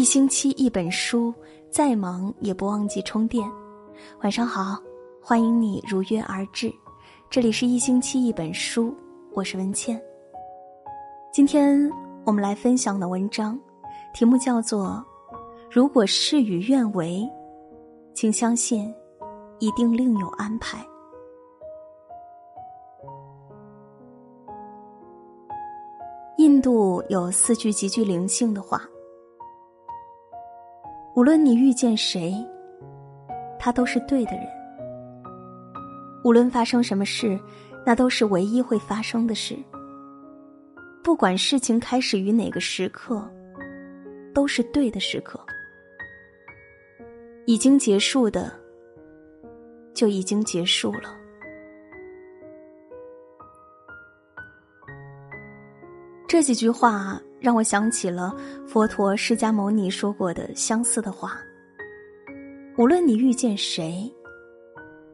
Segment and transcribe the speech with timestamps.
[0.00, 1.30] 一星期一本书，
[1.68, 3.46] 再忙也不忘记充电。
[4.22, 4.82] 晚上好，
[5.20, 6.72] 欢迎你如约而至。
[7.28, 8.94] 这里是一星期一本书，
[9.34, 10.02] 我是文倩。
[11.30, 11.78] 今天
[12.24, 13.60] 我们来分享的文章，
[14.14, 15.04] 题目叫做
[15.70, 17.30] 《如果事与愿违，
[18.14, 18.90] 请相信，
[19.58, 20.78] 一定另有安排》。
[26.38, 28.80] 印度有四句极具灵性的话。
[31.16, 32.34] 无论你遇见谁，
[33.58, 34.46] 他都是对的人。
[36.22, 37.38] 无论发生什么事，
[37.84, 39.56] 那都是唯一会发生的事。
[41.02, 43.28] 不管事情开始于哪个时刻，
[44.32, 45.40] 都是对的时刻。
[47.46, 48.52] 已经结束的，
[49.92, 51.16] 就已经结束了。
[56.28, 57.20] 这几句话。
[57.40, 58.36] 让我想起了
[58.68, 61.38] 佛陀释迦牟尼说过的相似的话。
[62.76, 64.12] 无论你遇见谁，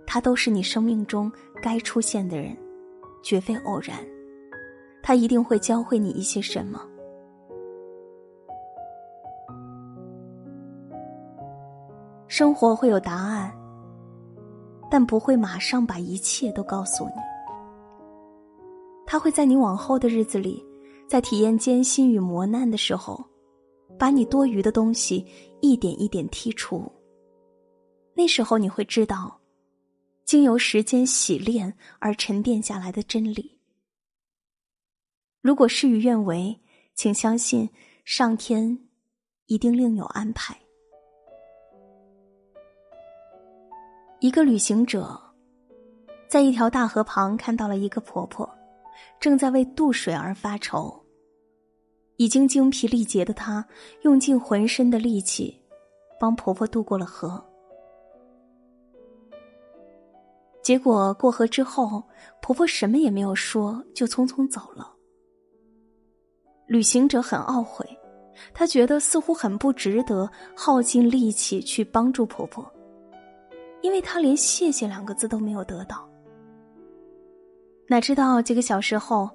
[0.06, 1.30] 他都是你生命中
[1.62, 2.56] 该出现的人，
[3.22, 3.96] 绝非偶然。
[5.02, 6.84] 他一定会教会你一些什么。
[12.26, 13.52] 生活会有答案，
[14.90, 17.12] 但不会马上把一切都告诉你。
[19.06, 20.64] 他会在你往后的日子里。
[21.08, 23.24] 在体验艰辛与磨难的时候，
[23.98, 25.24] 把你多余的东西
[25.60, 26.90] 一点一点剔除。
[28.14, 29.40] 那时候你会知道，
[30.24, 33.58] 经由时间洗炼而沉淀下来的真理。
[35.40, 36.58] 如果事与愿违，
[36.94, 37.68] 请相信
[38.04, 38.76] 上天
[39.46, 40.58] 一定另有安排。
[44.18, 45.20] 一个旅行者
[46.26, 48.55] 在一条大河旁看到了一个婆婆。
[49.20, 51.02] 正在为渡水而发愁。
[52.16, 53.66] 已经精疲力竭的她，
[54.02, 55.60] 用尽浑身的力气，
[56.18, 57.44] 帮婆婆渡过了河。
[60.62, 62.02] 结果过河之后，
[62.40, 64.92] 婆婆什么也没有说，就匆匆走了。
[66.66, 67.86] 旅行者很懊悔，
[68.52, 72.68] 他觉得似乎很不值得耗尽力气去帮助婆婆，
[73.82, 76.08] 因为他连“谢谢”两个字都没有得到。
[77.88, 79.30] 哪知道几个小时后，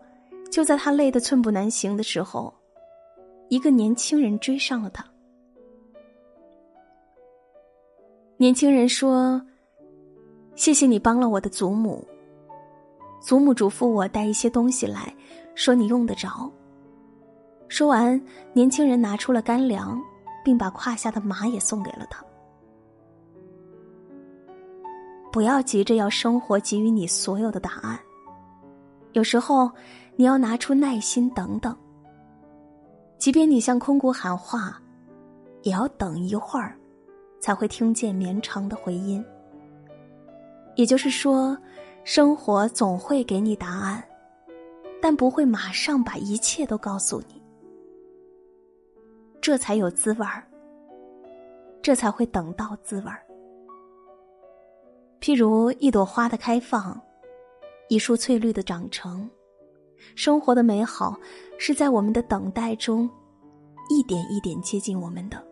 [0.52, 2.54] 就在他累得寸步难行的时候，
[3.48, 5.06] 一个年轻人追上了他。
[8.36, 9.42] 年轻人说
[10.56, 12.06] ：“谢谢你帮了我的祖母。
[13.22, 15.16] 祖母嘱咐我带一些东西来，
[15.56, 16.52] 说你用得着。”
[17.70, 19.98] 说完，年轻人拿出了干粮，
[20.44, 22.26] 并把胯下的马也送给了他。
[25.32, 27.98] 不要急着要生活给予你所有的答案。
[29.14, 29.70] 有时候，
[30.16, 31.76] 你要拿出耐心等等。
[33.18, 34.82] 即便你向空谷喊话，
[35.64, 36.78] 也要等一会儿，
[37.40, 39.24] 才会听见绵长的回音。
[40.76, 41.58] 也就是说，
[42.04, 44.04] 生活总会给你答案，
[45.02, 47.42] 但不会马上把一切都告诉你。
[49.42, 50.44] 这才有滋味儿，
[51.82, 53.22] 这才会等到滋味儿。
[55.20, 57.00] 譬如一朵花的开放。
[57.92, 59.30] 一束翠绿的长成，
[60.16, 61.14] 生活的美好
[61.58, 63.10] 是在我们的等待中，
[63.90, 65.46] 一点一点接近我们的。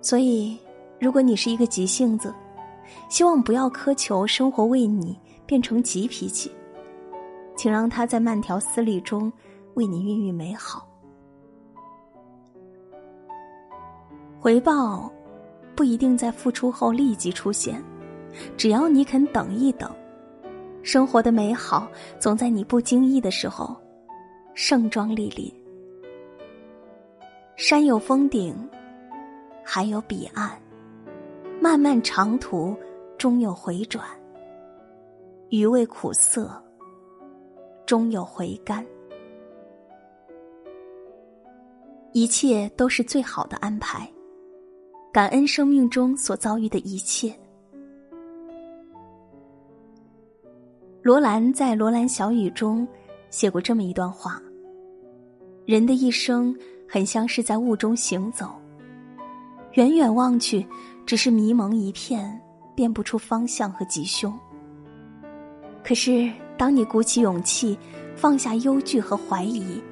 [0.00, 0.56] 所以，
[1.00, 2.32] 如果你是一个急性子，
[3.08, 6.52] 希望不要苛求生活为你变成急脾气，
[7.56, 9.32] 请让它在慢条斯理中
[9.74, 10.88] 为你孕育美好。
[14.38, 15.10] 回报
[15.74, 17.82] 不一定在付出后立即出现，
[18.56, 19.92] 只要你肯等一等。
[20.82, 21.88] 生活的美好
[22.18, 23.76] 总在你不经意的时候，
[24.54, 25.52] 盛装莅临。
[27.56, 28.54] 山有峰顶，
[29.64, 30.50] 海有彼岸，
[31.60, 32.76] 漫漫长途
[33.16, 34.04] 终有回转。
[35.50, 36.50] 余味苦涩，
[37.86, 38.84] 终有回甘。
[42.12, 44.10] 一切都是最好的安排，
[45.12, 47.32] 感恩生命中所遭遇的一切。
[51.02, 52.86] 罗兰在《罗兰小语》中
[53.28, 54.40] 写过这么一段话：
[55.64, 56.56] 人的一生
[56.88, 58.54] 很像是在雾中行走，
[59.72, 60.64] 远远望去，
[61.04, 62.40] 只是迷蒙一片，
[62.76, 64.32] 辨不出方向和吉凶。
[65.82, 67.76] 可是，当你鼓起勇气，
[68.14, 69.82] 放下忧惧和怀疑，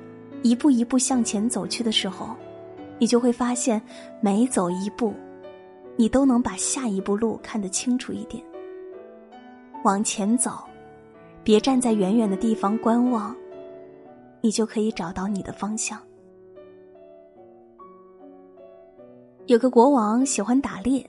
[0.45, 2.37] 一步一步向前走去的时候，
[3.01, 3.83] 你就会发现，
[4.21, 5.13] 每走一步，
[5.97, 8.41] 你都能把下一步路看得清楚一点。
[9.83, 10.70] 往前走。
[11.43, 13.35] 别站在远远的地方观望，
[14.41, 16.01] 你就可以找到你的方向。
[19.47, 21.09] 有个国王喜欢打猎，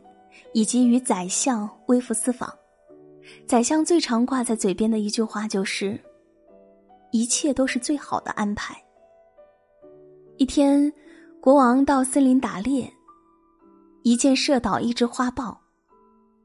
[0.54, 2.52] 以及与宰相微服私访。
[3.46, 6.00] 宰相最常挂在嘴边的一句话就是
[7.12, 8.76] ：“一切都是最好的安排。”
[10.38, 10.92] 一天，
[11.40, 12.92] 国王到森林打猎，
[14.02, 15.62] 一箭射倒一只花豹。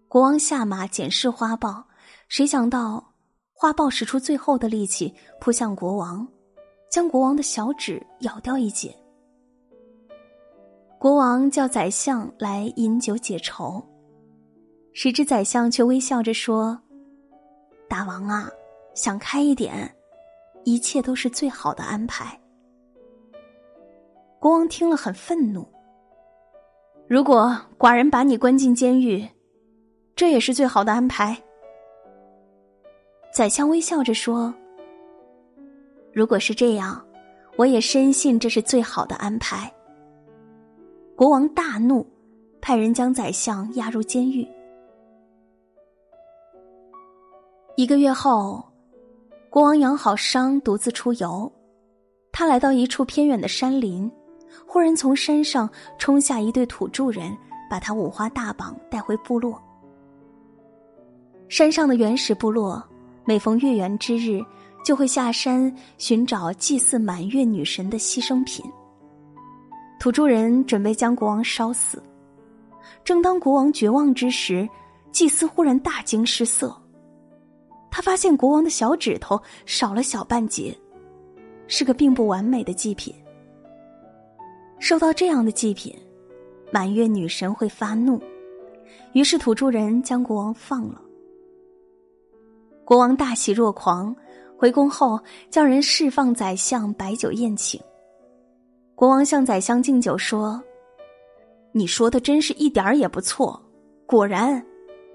[0.06, 1.82] 国王下马检视花豹，
[2.28, 3.14] 谁想到
[3.58, 6.28] 花豹使出最后的力气扑向国王，
[6.90, 8.94] 将国王的小指咬掉一截。
[10.98, 13.82] 国王叫宰相来饮酒解愁。
[14.92, 16.78] 谁知宰相却微笑着说
[17.88, 18.50] ：“大王啊，
[18.94, 19.90] 想开一点，
[20.64, 22.38] 一切都是最好的安排。”
[24.38, 25.66] 国王听了很愤怒。
[27.08, 29.26] 如果寡人把你关进监狱，
[30.14, 31.42] 这也是最好的安排。
[33.36, 34.54] 宰相微笑着说
[36.10, 37.04] ：“如果是这样，
[37.56, 39.70] 我也深信这是最好的安排。”
[41.14, 42.06] 国王大怒，
[42.62, 44.48] 派人将宰相押入监狱。
[47.76, 48.64] 一个月后，
[49.50, 51.52] 国王养好伤，独自出游。
[52.32, 54.10] 他来到一处偏远的山林，
[54.66, 55.68] 忽然从山上
[55.98, 57.36] 冲下一对土著人，
[57.68, 59.62] 把他五花大绑带回部落。
[61.50, 62.82] 山上的原始部落，
[63.28, 64.40] 每逢月圆之日，
[64.84, 68.64] 就会下山寻找祭祀满月女神的牺牲品。
[69.98, 72.00] 土著人准备将国王烧死，
[73.02, 74.68] 正当国王绝望之时，
[75.10, 76.72] 祭司忽然大惊失色。
[77.90, 80.72] 他发现国王的小指头少了小半截，
[81.66, 83.12] 是个并不完美的祭品。
[84.78, 85.92] 受到这样的祭品，
[86.70, 88.22] 满月女神会发怒，
[89.14, 91.00] 于是土著人将国王放了。
[92.86, 94.14] 国王大喜若狂，
[94.56, 95.18] 回宫后
[95.50, 97.80] 叫人释放宰相，摆酒宴请。
[98.94, 100.62] 国王向宰相敬酒说
[101.74, 103.60] ：“你说的真是一点儿也不错，
[104.06, 104.64] 果然，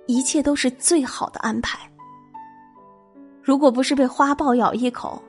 [0.06, 1.80] 一切都是最好的安排。”
[3.42, 5.22] 如果不是被花豹咬一口，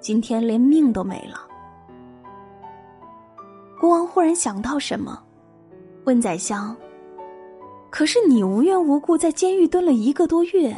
[0.00, 1.40] 今天连命都没了。
[3.78, 5.22] 国王忽然想到什么，
[6.02, 6.76] 问宰相
[7.90, 10.76] ：“可是你无缘无故在监狱蹲了一个多月，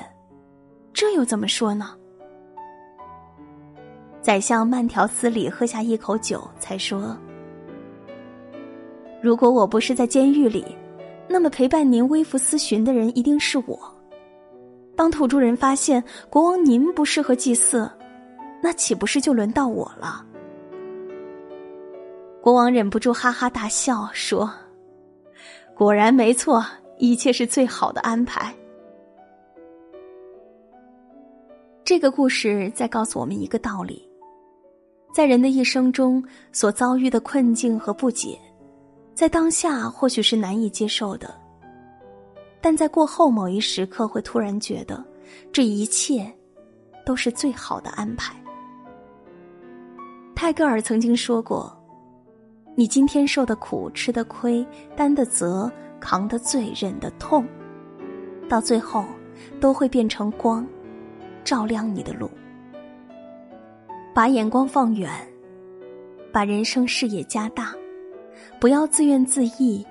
[0.93, 1.95] 这又怎么说呢？”
[4.21, 7.17] 宰相慢条斯理喝下一口酒，才说
[9.23, 10.65] ：“如果我不是在监狱里，
[11.29, 13.79] 那么陪伴您微服私巡的人一定是我。”
[14.95, 17.89] 当土著人发现国王您不适合祭祀，
[18.61, 20.27] 那岂不是就轮到我了？
[22.43, 24.51] 国王忍不住哈哈大笑，说
[25.75, 26.67] ：“果然没错，
[26.99, 28.53] 一切是最好的安排。”
[31.89, 34.07] 这个故事在告诉我们一个道理：
[35.11, 38.39] 在人的一生中所遭遇的困境和不解，
[39.15, 41.35] 在当下或许是难以接受的。
[42.61, 45.03] 但在过后某一时刻，会突然觉得，
[45.51, 46.31] 这一切
[47.07, 48.37] 都是最好的安排。
[50.35, 51.75] 泰戈尔曾经说过
[52.77, 54.63] ：“你今天受的苦、吃的亏、
[54.95, 57.47] 担的责、扛的罪、忍的痛，
[58.47, 59.07] 到最后
[59.59, 60.67] 都会变成光，
[61.45, 62.31] 照亮你的路。”
[64.15, 65.11] 把眼光放远，
[66.33, 67.75] 把人生视野加大，
[68.59, 69.85] 不要自怨自艾，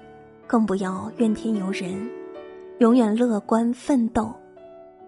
[0.46, 2.10] 更不要怨天尤人。
[2.80, 4.32] 永远乐观奋斗，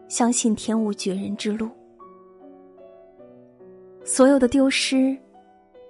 [0.07, 1.69] 相信天无绝人之路。
[4.03, 5.15] 所有的丢失，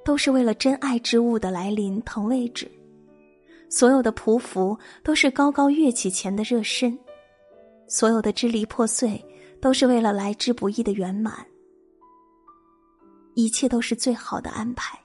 [0.04, 2.66] 都是为了真爱之物的来临腾位置；
[3.70, 6.92] 所有的匍匐，都是高高跃起前的热身；
[7.88, 9.24] 所有的支离破碎，
[9.62, 11.46] 都是为了来之不易的圆满。
[13.36, 15.00] 一切都是最好的安排。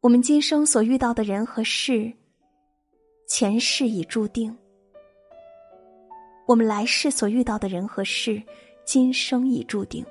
[0.00, 2.12] 我们今生所遇到的人和事。
[3.28, 4.54] 前世已注定，
[6.46, 8.42] 我们来世所遇到的人和事，
[8.84, 10.04] 今生已注定。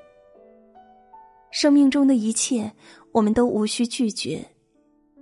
[1.52, 2.72] 生命中的一切，
[3.12, 4.44] 我们都无需拒绝，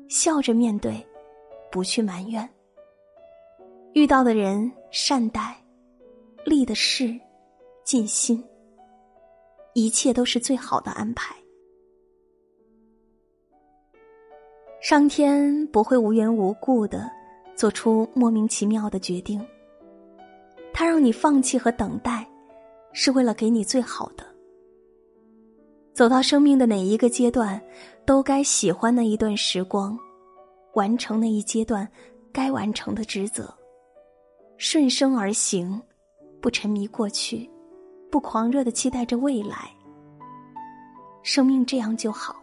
[0.07, 1.05] 笑着面对，
[1.69, 2.47] 不去埋怨。
[3.93, 5.61] 遇到的人善待，
[6.45, 7.13] 立的事
[7.83, 8.43] 尽心，
[9.73, 11.35] 一切都是最好的安排。
[14.81, 17.09] 上天不会无缘无故的。
[17.59, 19.45] 做出莫名其妙的决定。
[20.71, 22.25] 他让你放弃和等待，
[22.93, 24.25] 是为了给你最好的。
[25.93, 27.61] 走到生命的哪一个阶段，
[28.05, 29.99] 都该喜欢那一段时光，
[30.75, 31.85] 完成那一阶段
[32.31, 33.53] 该完成的职责，
[34.55, 35.81] 顺生而行，
[36.41, 37.49] 不沉迷过去，
[38.09, 39.69] 不狂热的期待着未来。
[41.21, 42.35] 生命这样就好。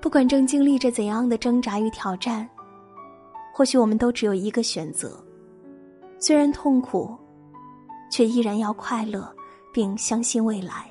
[0.00, 2.48] 不管正经历着怎样的挣扎与挑战，
[3.52, 5.22] 或许我们都只有一个选择：
[6.18, 7.16] 虽然痛苦，
[8.10, 9.32] 却依然要快乐，
[9.72, 10.90] 并相信未来。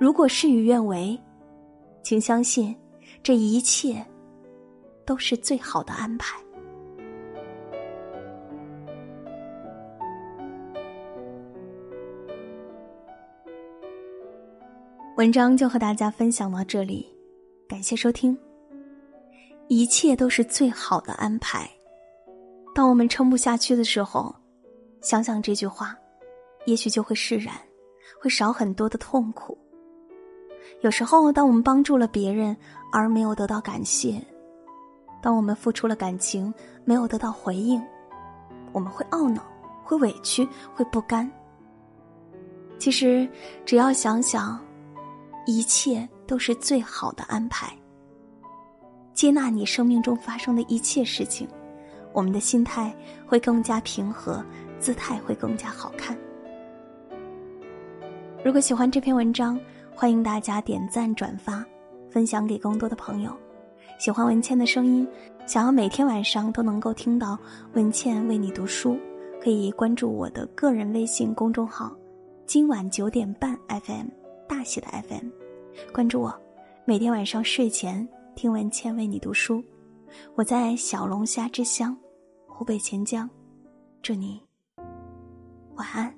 [0.00, 1.18] 如果事与愿违，
[2.02, 2.74] 请相信，
[3.22, 4.04] 这一切
[5.04, 6.36] 都是最好的安排。
[15.16, 17.06] 文章就和大家分享到这里，
[17.66, 18.36] 感谢收听。
[19.66, 21.66] 一切都是最好的安排。
[22.74, 24.34] 当我们撑不下去的时候，
[25.00, 25.96] 想想这句话，
[26.66, 27.54] 也许就会释然，
[28.20, 29.56] 会少很多的痛苦。
[30.82, 32.54] 有时候，当我们帮助了别人
[32.92, 34.22] 而没有得到感谢，
[35.22, 36.52] 当我们付出了感情
[36.84, 37.82] 没有得到回应，
[38.70, 39.42] 我们会懊恼，
[39.82, 41.26] 会委屈，会不甘。
[42.78, 43.26] 其实，
[43.64, 44.60] 只要想想。
[45.46, 47.72] 一切都是最好的安排。
[49.14, 51.48] 接纳你生命中发生的一切事情，
[52.12, 52.94] 我们的心态
[53.26, 54.44] 会更加平和，
[54.78, 56.14] 姿态会更加好看。
[58.44, 59.58] 如果喜欢这篇文章，
[59.94, 61.64] 欢迎大家点赞、转发，
[62.10, 63.34] 分享给更多的朋友。
[63.98, 65.08] 喜欢文倩的声音，
[65.46, 67.38] 想要每天晚上都能够听到
[67.72, 68.98] 文倩为你读书，
[69.40, 71.96] 可以关注我的个人微信公众号
[72.44, 74.15] “今晚九点半 FM”。
[74.48, 75.28] 大写的 FM，
[75.92, 76.34] 关注我，
[76.84, 79.62] 每天晚上睡前听文倩为你读书。
[80.34, 81.96] 我在小龙虾之乡，
[82.46, 83.28] 湖北潜江，
[84.02, 84.40] 祝你
[85.74, 86.14] 晚安。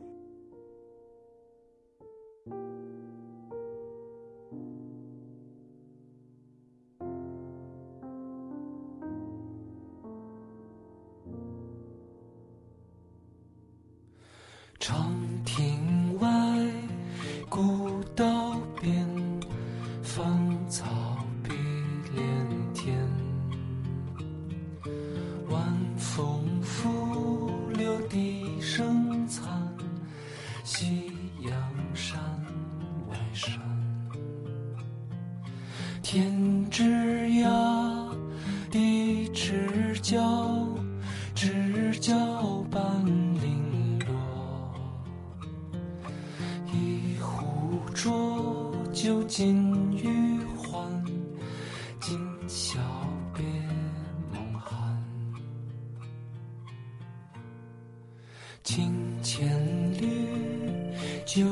[14.78, 15.12] 长
[36.11, 36.85] 天之
[37.45, 38.17] 涯，
[38.71, 40.17] 地之角，
[41.35, 44.75] 知交半零落。
[46.73, 50.83] 一壶浊酒尽余欢，
[52.00, 52.79] 今宵
[53.35, 53.45] 别
[54.33, 55.05] 梦寒。
[58.65, 59.47] 清千
[60.00, 60.27] 缕，
[61.27, 61.45] 酒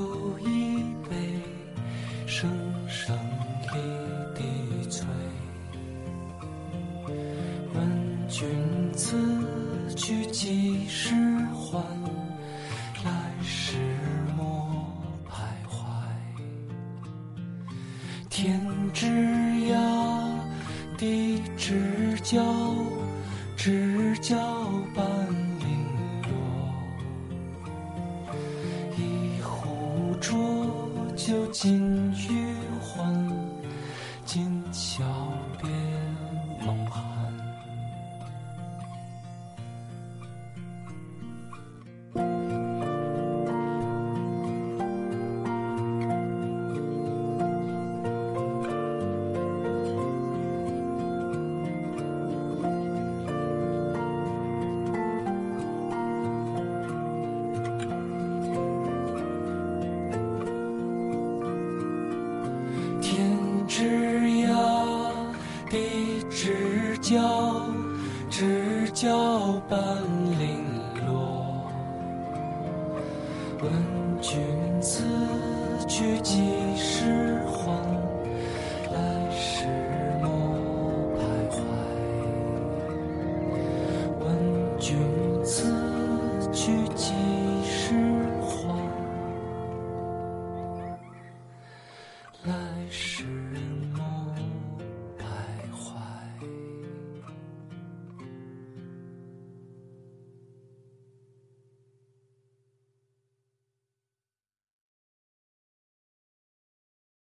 [31.57, 32.06] 心